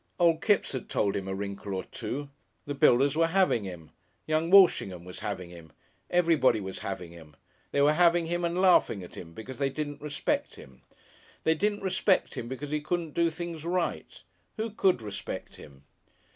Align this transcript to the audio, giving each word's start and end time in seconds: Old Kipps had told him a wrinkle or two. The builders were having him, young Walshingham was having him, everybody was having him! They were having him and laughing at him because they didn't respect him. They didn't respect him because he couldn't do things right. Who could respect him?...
Old 0.19 0.41
Kipps 0.41 0.71
had 0.71 0.89
told 0.89 1.15
him 1.15 1.27
a 1.27 1.35
wrinkle 1.35 1.75
or 1.75 1.83
two. 1.83 2.29
The 2.65 2.73
builders 2.73 3.15
were 3.15 3.27
having 3.27 3.65
him, 3.65 3.91
young 4.25 4.49
Walshingham 4.49 5.05
was 5.05 5.19
having 5.19 5.51
him, 5.51 5.71
everybody 6.09 6.59
was 6.59 6.79
having 6.79 7.11
him! 7.11 7.35
They 7.71 7.83
were 7.83 7.93
having 7.93 8.25
him 8.25 8.43
and 8.43 8.59
laughing 8.59 9.03
at 9.03 9.13
him 9.15 9.33
because 9.35 9.59
they 9.59 9.69
didn't 9.69 10.01
respect 10.01 10.55
him. 10.55 10.81
They 11.43 11.53
didn't 11.53 11.83
respect 11.83 12.33
him 12.35 12.47
because 12.47 12.71
he 12.71 12.81
couldn't 12.81 13.13
do 13.13 13.29
things 13.29 13.63
right. 13.63 14.23
Who 14.57 14.71
could 14.71 15.03
respect 15.03 15.57
him?... 15.57 15.83